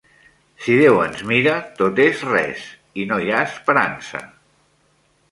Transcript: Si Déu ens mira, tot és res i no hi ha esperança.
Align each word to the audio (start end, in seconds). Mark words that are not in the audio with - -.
Si 0.67 0.75
Déu 0.83 0.95
ens 1.01 1.19
mira, 1.31 1.51
tot 1.81 2.01
és 2.05 2.23
res 2.29 2.63
i 3.03 3.05
no 3.11 3.19
hi 3.25 3.29
ha 3.35 3.43
esperança. 3.51 4.23